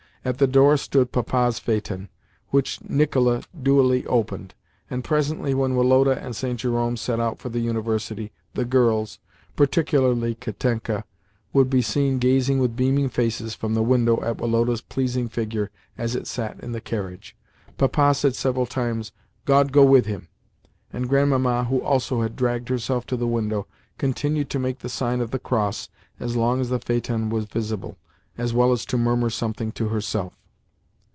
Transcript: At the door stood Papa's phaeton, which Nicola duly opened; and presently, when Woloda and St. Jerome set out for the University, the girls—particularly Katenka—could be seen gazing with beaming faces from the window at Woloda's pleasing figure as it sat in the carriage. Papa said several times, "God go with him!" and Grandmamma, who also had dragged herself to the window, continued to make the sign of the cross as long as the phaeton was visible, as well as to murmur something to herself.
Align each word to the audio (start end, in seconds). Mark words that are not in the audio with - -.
At 0.23 0.37
the 0.37 0.45
door 0.45 0.77
stood 0.77 1.11
Papa's 1.11 1.57
phaeton, 1.57 2.09
which 2.49 2.79
Nicola 2.87 3.41
duly 3.59 4.05
opened; 4.05 4.53
and 4.87 5.03
presently, 5.03 5.55
when 5.55 5.75
Woloda 5.75 6.15
and 6.23 6.35
St. 6.35 6.59
Jerome 6.59 6.95
set 6.95 7.19
out 7.19 7.39
for 7.39 7.49
the 7.49 7.59
University, 7.61 8.31
the 8.53 8.63
girls—particularly 8.63 10.35
Katenka—could 10.35 11.69
be 11.71 11.81
seen 11.81 12.19
gazing 12.19 12.59
with 12.59 12.75
beaming 12.75 13.09
faces 13.09 13.55
from 13.55 13.73
the 13.73 13.81
window 13.81 14.21
at 14.21 14.37
Woloda's 14.37 14.81
pleasing 14.81 15.27
figure 15.27 15.71
as 15.97 16.15
it 16.15 16.27
sat 16.27 16.59
in 16.59 16.71
the 16.71 16.81
carriage. 16.81 17.35
Papa 17.79 18.13
said 18.13 18.35
several 18.35 18.67
times, 18.67 19.11
"God 19.45 19.71
go 19.71 19.83
with 19.83 20.05
him!" 20.05 20.27
and 20.93 21.09
Grandmamma, 21.09 21.63
who 21.63 21.81
also 21.81 22.21
had 22.21 22.35
dragged 22.35 22.69
herself 22.69 23.07
to 23.07 23.17
the 23.17 23.25
window, 23.27 23.65
continued 23.97 24.51
to 24.51 24.59
make 24.59 24.77
the 24.79 24.87
sign 24.87 25.19
of 25.19 25.31
the 25.31 25.39
cross 25.39 25.89
as 26.19 26.35
long 26.35 26.61
as 26.61 26.69
the 26.69 26.77
phaeton 26.77 27.31
was 27.31 27.45
visible, 27.45 27.97
as 28.37 28.53
well 28.53 28.71
as 28.71 28.85
to 28.85 28.97
murmur 28.97 29.29
something 29.29 29.73
to 29.73 29.89
herself. 29.89 30.33